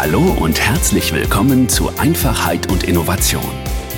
Hallo 0.00 0.20
und 0.38 0.60
herzlich 0.60 1.12
willkommen 1.12 1.68
zu 1.68 1.88
Einfachheit 1.98 2.70
und 2.70 2.84
Innovation, 2.84 3.42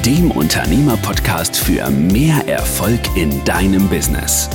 dem 0.07 0.31
Unternehmerpodcast 0.31 1.59
für 1.59 1.91
mehr 1.91 2.49
Erfolg 2.49 3.01
in 3.17 3.45
deinem 3.45 3.87
Business. 3.91 4.49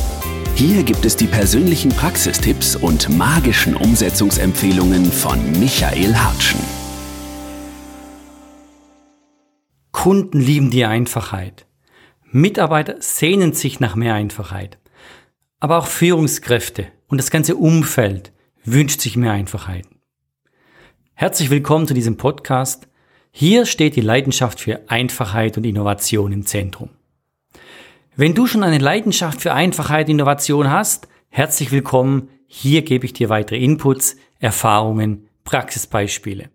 Hier 0.56 0.82
gibt 0.82 1.06
es 1.06 1.16
die 1.16 1.28
persönlichen 1.28 1.92
Praxistipps 1.92 2.76
und 2.76 3.16
magischen 3.16 3.76
Umsetzungsempfehlungen 3.76 5.06
von 5.12 5.38
Michael 5.60 6.16
Hartschen. 6.16 6.60
Kunden 9.92 10.40
lieben 10.40 10.72
die 10.72 10.86
Einfachheit. 10.86 11.68
Mitarbeiter 12.24 12.96
sehnen 13.02 13.54
sich 13.54 13.80
nach 13.80 13.96
mehr 13.96 14.16
Einfachheit. 14.16 14.80
Aber 15.60 15.78
auch 15.78 15.86
Führungskräfte 15.86 16.88
und 17.08 17.20
das 17.20 17.30
ganze 17.30 17.56
Umfeld 17.56 18.34
wünscht 18.64 19.02
sich 19.02 19.16
mehr 19.16 19.34
Einfachheit. 19.34 19.86
Herzlich 21.18 21.50
willkommen 21.50 21.88
zu 21.88 21.94
diesem 21.94 22.18
Podcast. 22.18 22.90
Hier 23.32 23.66
steht 23.66 23.96
die 23.96 24.02
Leidenschaft 24.02 24.60
für 24.60 24.82
Einfachheit 24.90 25.56
und 25.56 25.64
Innovation 25.64 26.34
im 26.34 26.46
Zentrum. 26.46 26.90
Wenn 28.18 28.34
du 28.34 28.48
schon 28.48 28.64
eine 28.66 28.80
Leidenschaft 28.80 29.42
für 29.42 29.54
Einfachheit 29.54 30.08
und 30.08 30.16
Innovation 30.16 30.70
hast, 30.70 31.08
herzlich 31.30 31.72
willkommen. 31.72 32.28
Hier 32.48 32.82
gebe 32.82 33.06
ich 33.06 33.14
dir 33.14 33.30
weitere 33.30 33.60
Inputs, 33.64 34.18
Erfahrungen, 34.40 35.30
Praxisbeispiele. 35.46 36.50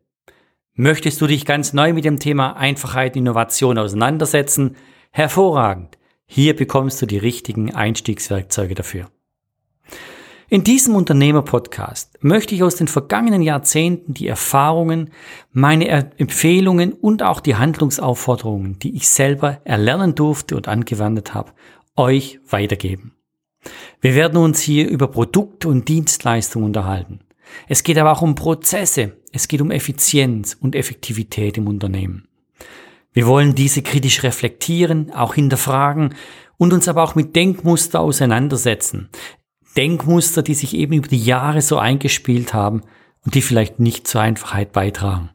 Möchtest 0.74 1.22
du 1.22 1.26
dich 1.26 1.46
ganz 1.46 1.72
neu 1.72 1.94
mit 1.94 2.04
dem 2.04 2.18
Thema 2.18 2.52
Einfachheit 2.52 3.16
und 3.16 3.20
Innovation 3.20 3.78
auseinandersetzen? 3.78 4.76
Hervorragend. 5.10 5.96
Hier 6.26 6.54
bekommst 6.54 7.00
du 7.00 7.06
die 7.06 7.16
richtigen 7.16 7.74
Einstiegswerkzeuge 7.74 8.74
dafür. 8.74 9.10
In 10.52 10.64
diesem 10.64 10.96
Unternehmer-Podcast 10.96 12.18
möchte 12.22 12.56
ich 12.56 12.64
aus 12.64 12.74
den 12.74 12.88
vergangenen 12.88 13.40
Jahrzehnten 13.40 14.14
die 14.14 14.26
Erfahrungen, 14.26 15.10
meine 15.52 15.86
Empfehlungen 16.18 16.92
und 16.92 17.22
auch 17.22 17.38
die 17.38 17.54
Handlungsaufforderungen, 17.54 18.76
die 18.80 18.96
ich 18.96 19.08
selber 19.08 19.60
erlernen 19.62 20.16
durfte 20.16 20.56
und 20.56 20.66
angewendet 20.66 21.34
habe, 21.34 21.52
euch 21.94 22.40
weitergeben. 22.48 23.12
Wir 24.00 24.16
werden 24.16 24.38
uns 24.38 24.60
hier 24.60 24.88
über 24.88 25.06
Produkte 25.06 25.68
und 25.68 25.86
Dienstleistungen 25.86 26.66
unterhalten. 26.66 27.20
Es 27.68 27.84
geht 27.84 27.98
aber 27.98 28.10
auch 28.10 28.22
um 28.22 28.34
Prozesse, 28.34 29.18
es 29.30 29.46
geht 29.46 29.60
um 29.60 29.70
Effizienz 29.70 30.56
und 30.60 30.74
Effektivität 30.74 31.58
im 31.58 31.68
Unternehmen. 31.68 32.26
Wir 33.12 33.28
wollen 33.28 33.54
diese 33.54 33.82
kritisch 33.82 34.24
reflektieren, 34.24 35.12
auch 35.12 35.34
hinterfragen 35.34 36.16
und 36.56 36.72
uns 36.72 36.88
aber 36.88 37.04
auch 37.04 37.14
mit 37.14 37.36
Denkmuster 37.36 38.00
auseinandersetzen. 38.00 39.10
Denkmuster, 39.76 40.42
die 40.42 40.54
sich 40.54 40.74
eben 40.74 40.94
über 40.94 41.08
die 41.08 41.22
Jahre 41.22 41.62
so 41.62 41.78
eingespielt 41.78 42.54
haben 42.54 42.82
und 43.24 43.34
die 43.34 43.42
vielleicht 43.42 43.80
nicht 43.80 44.06
zur 44.08 44.20
Einfachheit 44.20 44.72
beitragen. 44.72 45.30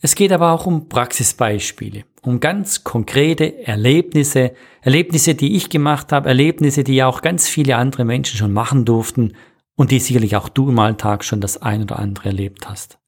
Es 0.00 0.14
geht 0.14 0.32
aber 0.32 0.52
auch 0.52 0.66
um 0.66 0.88
Praxisbeispiele, 0.88 2.04
um 2.22 2.38
ganz 2.38 2.84
konkrete 2.84 3.66
Erlebnisse, 3.66 4.52
Erlebnisse, 4.80 5.34
die 5.34 5.56
ich 5.56 5.70
gemacht 5.70 6.12
habe, 6.12 6.28
Erlebnisse, 6.28 6.84
die 6.84 6.94
ja 6.94 7.06
auch 7.06 7.20
ganz 7.20 7.48
viele 7.48 7.76
andere 7.76 8.04
Menschen 8.04 8.36
schon 8.36 8.52
machen 8.52 8.84
durften 8.84 9.34
und 9.74 9.90
die 9.90 9.98
sicherlich 9.98 10.36
auch 10.36 10.48
du 10.48 10.68
im 10.68 10.78
Alltag 10.78 11.24
schon 11.24 11.40
das 11.40 11.60
ein 11.60 11.82
oder 11.82 11.98
andere 11.98 12.26
erlebt 12.26 12.68
hast. 12.68 12.98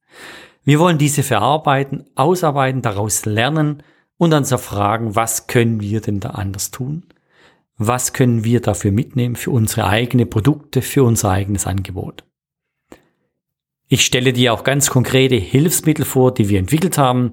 Wir 0.64 0.78
wollen 0.78 0.98
diese 0.98 1.22
verarbeiten, 1.22 2.04
ausarbeiten, 2.16 2.82
daraus 2.82 3.24
lernen 3.24 3.82
und 4.16 4.30
dann 4.30 4.44
so 4.44 4.58
fragen, 4.58 5.16
was 5.16 5.46
können 5.46 5.80
wir 5.80 6.00
denn 6.00 6.20
da 6.20 6.30
anders 6.30 6.70
tun? 6.70 7.04
Was 7.82 8.12
können 8.12 8.44
wir 8.44 8.60
dafür 8.60 8.92
mitnehmen 8.92 9.36
für 9.36 9.50
unsere 9.50 9.86
eigenen 9.86 10.28
Produkte, 10.28 10.82
für 10.82 11.02
unser 11.02 11.30
eigenes 11.30 11.66
Angebot. 11.66 12.24
Ich 13.88 14.04
stelle 14.04 14.34
dir 14.34 14.52
auch 14.52 14.64
ganz 14.64 14.90
konkrete 14.90 15.36
Hilfsmittel 15.36 16.04
vor, 16.04 16.34
die 16.34 16.50
wir 16.50 16.58
entwickelt 16.58 16.98
haben. 16.98 17.32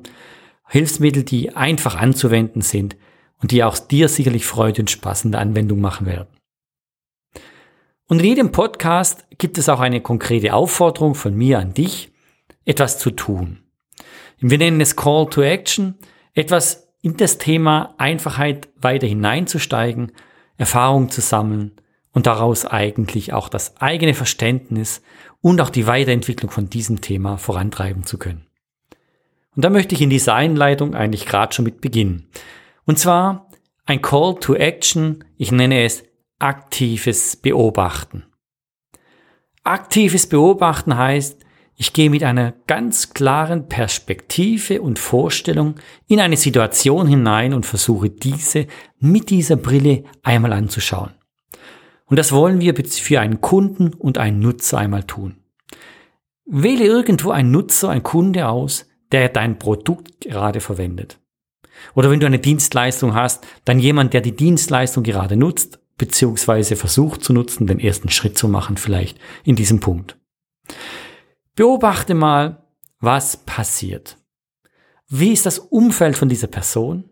Hilfsmittel, 0.69 1.23
die 1.23 1.53
einfach 1.53 1.95
anzuwenden 1.95 2.61
sind 2.61 2.95
und 3.41 3.51
die 3.51 3.61
auch 3.61 3.77
dir 3.77 4.07
sicherlich 4.07 4.45
Freude 4.45 4.83
und 4.83 4.89
Spaß 4.89 5.25
in 5.25 5.33
der 5.33 5.41
Anwendung 5.41 5.81
machen 5.81 6.07
werden. 6.07 6.29
Und 8.07 8.19
in 8.19 8.25
jedem 8.25 8.53
Podcast 8.53 9.25
gibt 9.37 9.57
es 9.57 9.67
auch 9.67 9.81
eine 9.81 9.99
konkrete 9.99 10.53
Aufforderung 10.53 11.13
von 11.13 11.35
mir 11.35 11.59
an 11.59 11.73
dich, 11.73 12.13
etwas 12.63 12.99
zu 12.99 13.11
tun. 13.11 13.63
Wir 14.39 14.57
nennen 14.57 14.79
es 14.79 14.95
Call 14.95 15.29
to 15.29 15.41
Action, 15.41 15.95
etwas 16.33 16.87
in 17.01 17.17
das 17.17 17.37
Thema 17.37 17.95
Einfachheit 17.97 18.69
weiter 18.77 19.07
hineinzusteigen 19.07 20.13
Erfahrung 20.57 21.09
zu 21.09 21.21
sammeln 21.21 21.71
und 22.11 22.27
daraus 22.27 22.65
eigentlich 22.65 23.33
auch 23.33 23.49
das 23.49 23.77
eigene 23.77 24.13
Verständnis 24.13 25.01
und 25.41 25.61
auch 25.61 25.69
die 25.69 25.87
Weiterentwicklung 25.87 26.51
von 26.51 26.69
diesem 26.69 27.01
Thema 27.01 27.37
vorantreiben 27.37 28.05
zu 28.05 28.17
können. 28.17 28.47
Und 29.55 29.65
da 29.65 29.69
möchte 29.69 29.95
ich 29.95 30.01
in 30.01 30.09
dieser 30.09 30.35
Einleitung 30.35 30.93
eigentlich 30.93 31.25
gerade 31.25 31.53
schon 31.53 31.65
mit 31.65 31.81
beginnen. 31.81 32.29
Und 32.85 32.99
zwar 32.99 33.49
ein 33.85 34.01
Call 34.01 34.35
to 34.39 34.53
Action, 34.55 35.23
ich 35.37 35.51
nenne 35.51 35.83
es 35.83 36.03
aktives 36.39 37.35
Beobachten. 37.35 38.25
Aktives 39.63 40.27
Beobachten 40.27 40.97
heißt, 40.97 41.43
ich 41.79 41.93
gehe 41.93 42.09
mit 42.09 42.23
einer 42.23 42.53
ganz 42.65 43.13
klaren 43.13 43.67
Perspektive 43.67 44.81
und 44.81 44.97
Vorstellung 44.97 45.75
in 46.07 46.19
eine 46.19 46.35
Situation 46.35 47.07
hinein 47.07 47.53
und 47.53 47.67
versuche 47.67 48.09
diese 48.09 48.65
mit 48.99 49.29
dieser 49.29 49.57
Brille 49.57 50.03
einmal 50.23 50.53
anzuschauen. 50.53 51.11
Und 52.05 52.17
das 52.17 52.31
wollen 52.31 52.61
wir 52.61 52.73
für 52.83 53.19
einen 53.19 53.41
Kunden 53.41 53.93
und 53.93 54.17
einen 54.17 54.39
Nutzer 54.39 54.79
einmal 54.79 55.03
tun. 55.03 55.37
Wähle 56.47 56.83
irgendwo 56.83 57.29
einen 57.29 57.51
Nutzer, 57.51 57.89
einen 57.89 58.03
Kunde 58.03 58.47
aus, 58.47 58.87
der 59.11 59.29
dein 59.29 59.59
Produkt 59.59 60.21
gerade 60.21 60.61
verwendet. 60.61 61.19
Oder 61.93 62.09
wenn 62.09 62.19
du 62.19 62.25
eine 62.25 62.39
Dienstleistung 62.39 63.13
hast, 63.13 63.45
dann 63.65 63.77
jemand, 63.77 64.15
der 64.15 64.21
die 64.21 64.35
Dienstleistung 64.35 65.03
gerade 65.03 65.37
nutzt, 65.37 65.79
beziehungsweise 65.97 66.75
versucht 66.75 67.23
zu 67.23 67.33
nutzen, 67.33 67.67
den 67.67 67.79
ersten 67.79 68.09
Schritt 68.09 68.35
zu 68.35 68.47
machen 68.47 68.77
vielleicht 68.77 69.19
in 69.43 69.55
diesem 69.55 69.79
Punkt. 69.79 70.17
Beobachte 71.57 72.13
mal, 72.13 72.61
was 72.99 73.37
passiert. 73.37 74.19
Wie 75.09 75.31
ist 75.31 75.47
das 75.47 75.57
Umfeld 75.57 76.15
von 76.15 76.29
dieser 76.29 76.45
Person? 76.45 77.09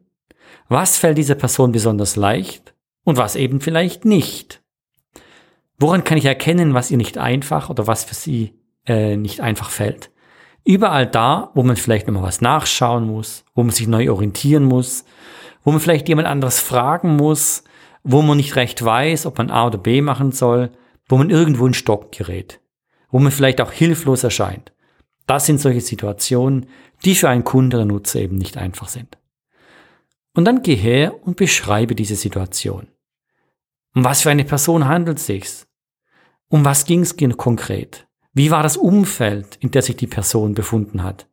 Was 0.69 1.00
fällt 1.00 1.17
dieser 1.17 1.33
Person 1.33 1.72
besonders 1.72 2.16
leicht 2.16 2.75
und 3.03 3.17
was 3.17 3.35
eben 3.35 3.59
vielleicht 3.59 4.06
nicht? 4.06 4.61
Woran 5.79 6.03
kann 6.03 6.19
ich 6.19 6.25
erkennen, 6.25 6.75
was 6.75 6.91
ihr 6.91 6.97
nicht 6.97 7.17
einfach 7.17 7.72
oder 7.72 7.88
was 7.88 8.03
für 8.03 8.13
sie 8.13 8.53
äh, 8.85 9.17
nicht 9.17 9.39
einfach 9.41 9.72
fällt? 9.72 10.11
Überall 10.63 11.07
da, 11.07 11.50
wo 11.56 11.63
man 11.63 11.75
vielleicht 11.75 12.06
nochmal 12.06 12.22
was 12.22 12.39
nachschauen 12.39 13.07
muss, 13.07 13.45
wo 13.56 13.63
man 13.63 13.72
sich 13.72 13.88
neu 13.88 14.12
orientieren 14.12 14.66
muss, 14.66 15.06
wo 15.63 15.72
man 15.72 15.79
vielleicht 15.79 16.07
jemand 16.07 16.27
anderes 16.27 16.59
fragen 16.59 17.16
muss, 17.16 17.63
wo 18.03 18.22
man 18.22 18.38
nicht 18.38 18.56
recht 18.57 18.85
weiß, 18.85 19.25
ob 19.25 19.39
man 19.39 19.50
A 19.50 19.66
oder 19.66 19.79
B 19.79 20.01
machen 20.01 20.31
soll, 20.31 20.69
wo 21.09 21.17
man 21.17 21.31
irgendwo 21.31 21.66
in 21.66 21.73
Stock 21.73 22.12
gerät 22.12 22.59
wo 23.15 23.19
man 23.19 23.31
vielleicht 23.31 23.61
auch 23.61 23.71
hilflos 23.71 24.25
erscheint. 24.25 24.73
Das 25.25 25.45
sind 25.45 25.61
solche 25.61 25.79
Situationen, 25.79 26.65
die 27.05 27.15
für 27.15 27.29
einen 27.29 27.45
Kunde 27.45 27.77
oder 27.77 27.85
Nutzer 27.85 28.19
eben 28.19 28.35
nicht 28.35 28.57
einfach 28.57 28.89
sind. 28.89 29.17
Und 30.33 30.43
dann 30.43 30.63
geh 30.63 30.75
her 30.75 31.25
und 31.25 31.37
beschreibe 31.37 31.95
diese 31.95 32.17
Situation. 32.17 32.87
Um 33.95 34.03
was 34.03 34.23
für 34.23 34.31
eine 34.31 34.43
Person 34.43 34.89
handelt 34.89 35.19
es 35.19 35.27
sich? 35.27 35.47
Um 36.49 36.65
was 36.65 36.83
ging 36.83 37.03
es 37.03 37.15
konkret? 37.37 38.05
Wie 38.33 38.51
war 38.51 38.63
das 38.63 38.75
Umfeld, 38.75 39.55
in 39.61 39.71
der 39.71 39.81
sich 39.81 39.95
die 39.95 40.07
Person 40.07 40.53
befunden 40.53 41.01
hat? 41.01 41.29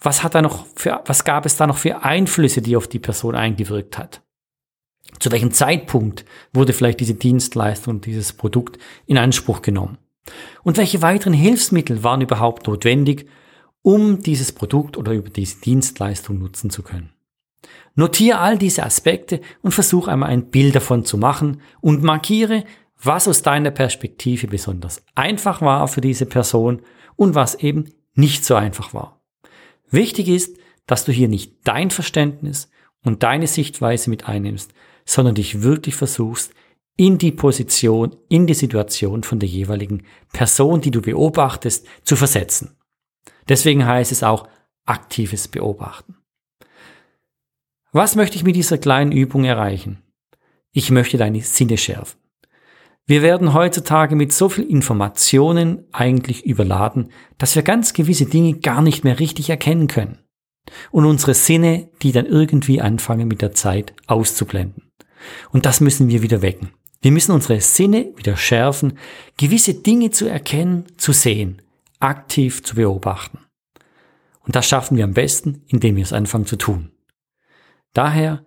Was 0.00 0.22
hat 0.22 0.36
da 0.36 0.42
noch 0.42 0.64
für, 0.76 1.02
was 1.06 1.24
gab 1.24 1.44
es 1.44 1.56
da 1.56 1.66
noch 1.66 1.78
für 1.78 2.04
Einflüsse, 2.04 2.62
die 2.62 2.76
auf 2.76 2.86
die 2.86 3.00
Person 3.00 3.34
eingewirkt 3.34 3.98
hat? 3.98 4.22
Zu 5.18 5.32
welchem 5.32 5.50
Zeitpunkt 5.50 6.24
wurde 6.52 6.72
vielleicht 6.72 7.00
diese 7.00 7.14
Dienstleistung, 7.14 8.00
dieses 8.00 8.32
Produkt 8.32 8.78
in 9.06 9.18
Anspruch 9.18 9.60
genommen? 9.60 9.98
Und 10.62 10.76
welche 10.76 11.02
weiteren 11.02 11.32
Hilfsmittel 11.32 12.02
waren 12.02 12.20
überhaupt 12.20 12.66
notwendig, 12.66 13.28
um 13.82 14.20
dieses 14.20 14.52
Produkt 14.52 14.96
oder 14.96 15.12
über 15.12 15.30
diese 15.30 15.60
Dienstleistung 15.60 16.38
nutzen 16.38 16.70
zu 16.70 16.82
können? 16.82 17.10
Notiere 17.94 18.38
all 18.38 18.58
diese 18.58 18.84
Aspekte 18.84 19.40
und 19.62 19.72
versuche 19.72 20.10
einmal 20.10 20.30
ein 20.30 20.50
Bild 20.50 20.74
davon 20.74 21.04
zu 21.04 21.16
machen 21.18 21.60
und 21.80 22.02
markiere, 22.02 22.64
was 23.02 23.28
aus 23.28 23.42
deiner 23.42 23.70
Perspektive 23.70 24.46
besonders 24.46 25.02
einfach 25.14 25.60
war 25.62 25.88
für 25.88 26.00
diese 26.00 26.26
Person 26.26 26.82
und 27.16 27.34
was 27.34 27.54
eben 27.54 27.90
nicht 28.14 28.44
so 28.44 28.54
einfach 28.54 28.94
war. 28.94 29.20
Wichtig 29.90 30.28
ist, 30.28 30.56
dass 30.86 31.04
du 31.04 31.12
hier 31.12 31.28
nicht 31.28 31.54
dein 31.64 31.90
Verständnis 31.90 32.70
und 33.04 33.22
deine 33.22 33.46
Sichtweise 33.46 34.10
mit 34.10 34.28
einnimmst, 34.28 34.72
sondern 35.04 35.34
dich 35.34 35.62
wirklich 35.62 35.94
versuchst, 35.94 36.52
in 36.96 37.18
die 37.18 37.32
Position, 37.32 38.16
in 38.28 38.46
die 38.46 38.54
Situation 38.54 39.22
von 39.22 39.38
der 39.38 39.48
jeweiligen 39.48 40.04
Person, 40.32 40.80
die 40.80 40.90
du 40.90 41.02
beobachtest, 41.02 41.86
zu 42.04 42.16
versetzen. 42.16 42.76
Deswegen 43.48 43.86
heißt 43.86 44.12
es 44.12 44.22
auch 44.22 44.48
aktives 44.86 45.48
Beobachten. 45.48 46.16
Was 47.92 48.16
möchte 48.16 48.36
ich 48.36 48.44
mit 48.44 48.56
dieser 48.56 48.78
kleinen 48.78 49.12
Übung 49.12 49.44
erreichen? 49.44 50.02
Ich 50.72 50.90
möchte 50.90 51.16
deine 51.16 51.40
Sinne 51.40 51.78
schärfen. 51.78 52.18
Wir 53.06 53.22
werden 53.22 53.54
heutzutage 53.54 54.16
mit 54.16 54.32
so 54.32 54.48
viel 54.48 54.64
Informationen 54.64 55.84
eigentlich 55.92 56.44
überladen, 56.44 57.10
dass 57.38 57.54
wir 57.54 57.62
ganz 57.62 57.92
gewisse 57.92 58.26
Dinge 58.26 58.54
gar 58.54 58.82
nicht 58.82 59.04
mehr 59.04 59.20
richtig 59.20 59.48
erkennen 59.48 59.86
können. 59.86 60.18
Und 60.90 61.04
unsere 61.04 61.34
Sinne, 61.34 61.88
die 62.02 62.10
dann 62.10 62.26
irgendwie 62.26 62.80
anfangen 62.80 63.28
mit 63.28 63.42
der 63.42 63.52
Zeit 63.52 63.94
auszublenden. 64.08 64.90
Und 65.50 65.66
das 65.66 65.80
müssen 65.80 66.08
wir 66.08 66.22
wieder 66.22 66.42
wecken. 66.42 66.72
Wir 67.00 67.12
müssen 67.12 67.32
unsere 67.32 67.60
Sinne 67.60 68.12
wieder 68.16 68.36
schärfen, 68.36 68.98
gewisse 69.36 69.74
Dinge 69.74 70.10
zu 70.10 70.26
erkennen, 70.26 70.86
zu 70.96 71.12
sehen, 71.12 71.62
aktiv 72.00 72.62
zu 72.62 72.76
beobachten. 72.76 73.38
Und 74.40 74.56
das 74.56 74.68
schaffen 74.68 74.96
wir 74.96 75.04
am 75.04 75.14
besten, 75.14 75.62
indem 75.66 75.96
wir 75.96 76.04
es 76.04 76.12
anfangen 76.12 76.46
zu 76.46 76.56
tun. 76.56 76.92
Daher 77.92 78.44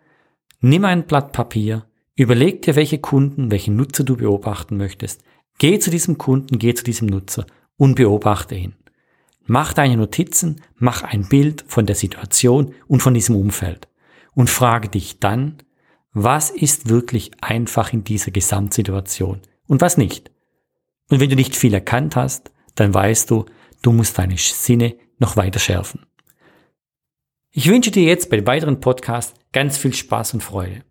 nimm 0.61 0.85
ein 0.85 1.05
Blatt 1.05 1.31
Papier, 1.31 1.89
Überleg 2.19 2.63
dir, 2.63 2.75
welche 2.75 2.97
Kunden, 2.97 3.49
welchen 3.49 3.77
Nutzer 3.77 4.03
du 4.03 4.17
beobachten 4.17 4.75
möchtest. 4.75 5.23
Geh 5.57 5.79
zu 5.79 5.89
diesem 5.89 6.17
Kunden, 6.17 6.59
geh 6.59 6.73
zu 6.73 6.83
diesem 6.83 7.07
Nutzer 7.07 7.45
und 7.77 7.95
beobachte 7.95 8.55
ihn. 8.55 8.75
Mach 9.45 9.71
deine 9.71 9.95
Notizen, 9.95 10.61
mach 10.75 11.01
ein 11.03 11.29
Bild 11.29 11.63
von 11.69 11.85
der 11.85 11.95
Situation 11.95 12.73
und 12.87 13.01
von 13.01 13.13
diesem 13.13 13.37
Umfeld 13.37 13.87
und 14.33 14.49
frage 14.49 14.89
dich 14.89 15.19
dann, 15.21 15.59
was 16.13 16.49
ist 16.49 16.89
wirklich 16.89 17.31
einfach 17.41 17.93
in 17.93 18.03
dieser 18.03 18.31
Gesamtsituation 18.31 19.41
und 19.67 19.81
was 19.81 19.97
nicht. 19.97 20.31
Und 21.09 21.19
wenn 21.19 21.29
du 21.29 21.35
nicht 21.35 21.55
viel 21.55 21.73
erkannt 21.73 22.15
hast, 22.15 22.51
dann 22.75 22.93
weißt 22.93 23.29
du, 23.29 23.45
du 23.81 23.91
musst 23.91 24.17
deine 24.17 24.37
Sinne 24.37 24.95
noch 25.17 25.37
weiter 25.37 25.59
schärfen. 25.59 26.05
Ich 27.51 27.67
wünsche 27.67 27.91
dir 27.91 28.03
jetzt 28.03 28.29
bei 28.29 28.37
dem 28.37 28.47
weiteren 28.47 28.79
Podcast 28.79 29.35
ganz 29.51 29.77
viel 29.77 29.93
Spaß 29.93 30.35
und 30.35 30.41
Freude. 30.41 30.83